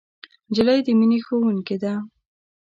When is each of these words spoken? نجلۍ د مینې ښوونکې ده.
نجلۍ 0.49 0.79
د 0.85 0.87
مینې 0.99 1.19
ښوونکې 1.25 1.77
ده. 1.83 1.93